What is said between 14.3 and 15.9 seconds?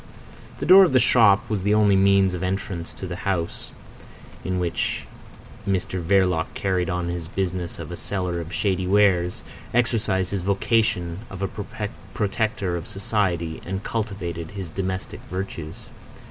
his domestic virtues.